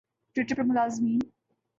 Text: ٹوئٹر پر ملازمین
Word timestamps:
ٹوئٹر 0.35 0.55
پر 0.55 0.63
ملازمین 0.63 1.19